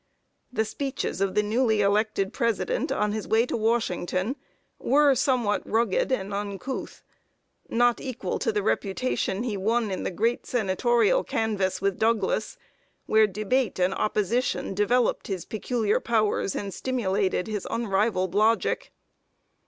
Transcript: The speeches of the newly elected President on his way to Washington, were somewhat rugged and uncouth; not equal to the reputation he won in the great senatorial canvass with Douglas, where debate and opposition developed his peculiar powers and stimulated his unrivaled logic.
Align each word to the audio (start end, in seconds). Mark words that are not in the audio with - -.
The 0.51 0.65
speeches 0.65 1.21
of 1.21 1.35
the 1.35 1.43
newly 1.43 1.81
elected 1.81 2.33
President 2.33 2.91
on 2.91 3.11
his 3.11 3.27
way 3.27 3.45
to 3.45 3.55
Washington, 3.55 4.35
were 4.79 5.13
somewhat 5.13 5.61
rugged 5.63 6.11
and 6.11 6.33
uncouth; 6.33 7.03
not 7.69 8.01
equal 8.01 8.39
to 8.39 8.51
the 8.51 8.63
reputation 8.63 9.43
he 9.43 9.55
won 9.55 9.91
in 9.91 10.01
the 10.01 10.09
great 10.09 10.47
senatorial 10.47 11.23
canvass 11.23 11.81
with 11.83 11.99
Douglas, 11.99 12.57
where 13.05 13.27
debate 13.27 13.77
and 13.77 13.93
opposition 13.93 14.73
developed 14.73 15.27
his 15.27 15.45
peculiar 15.45 15.99
powers 15.99 16.55
and 16.55 16.73
stimulated 16.73 17.45
his 17.45 17.67
unrivaled 17.69 18.33
logic. 18.33 18.91